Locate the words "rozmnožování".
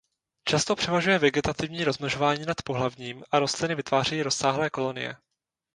1.83-2.45